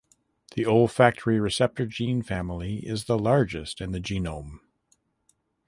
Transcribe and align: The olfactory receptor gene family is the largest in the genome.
The 0.55 0.65
olfactory 0.65 1.39
receptor 1.39 1.85
gene 1.85 2.23
family 2.23 2.77
is 2.87 3.03
the 3.03 3.19
largest 3.19 3.79
in 3.79 3.91
the 3.91 3.99
genome. 4.01 4.59